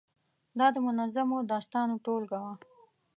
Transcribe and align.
دا 0.59 0.67
د 0.75 0.77
منظومو 0.85 1.37
داستانو 1.51 1.95
ټولګه 2.05 2.37
وه. 2.43 2.53